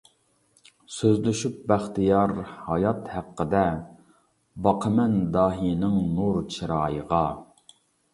سۆزلىشىپ 0.93 1.57
بەختىيار 1.71 2.31
ھايات 2.69 3.11
ھەققىدە، 3.15 3.61
باقىمەن 4.69 5.19
داھىينىڭ 5.37 5.99
نۇر 6.15 6.41
چىرايىغا. 6.57 7.21